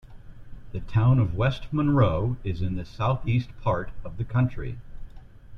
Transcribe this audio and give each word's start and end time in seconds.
The 0.71 0.79
Town 0.79 1.19
of 1.19 1.35
West 1.35 1.67
Monroe 1.71 2.35
is 2.43 2.63
in 2.63 2.75
the 2.75 2.85
southeast 2.85 3.49
part 3.61 3.91
of 4.03 4.17
the 4.17 4.25
county. 4.25 4.79